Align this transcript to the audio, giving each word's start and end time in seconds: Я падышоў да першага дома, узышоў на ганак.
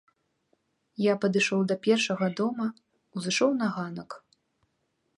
Я 1.05 1.13
падышоў 1.25 1.61
да 1.73 1.79
першага 1.85 2.31
дома, 2.41 2.67
узышоў 3.21 3.51
на 3.63 3.67
ганак. 3.77 4.21